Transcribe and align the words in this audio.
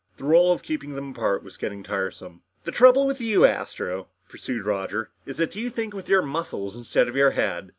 The 0.17 0.23
role 0.23 0.51
of 0.51 0.63
keeping 0.63 0.95
them 0.95 1.11
apart 1.11 1.43
was 1.43 1.57
getting 1.57 1.83
tiresome. 1.83 2.41
"The 2.63 2.71
trouble 2.71 3.05
with 3.05 3.21
you, 3.21 3.45
Astro," 3.45 4.07
pursued 4.29 4.65
Roger, 4.65 5.11
"is 5.27 5.37
that 5.37 5.55
you 5.55 5.69
think 5.69 5.93
with 5.93 6.09
your 6.09 6.23
muscles 6.23 6.75
instead 6.75 7.07
of 7.07 7.15
your 7.15 7.29
head." 7.37 7.69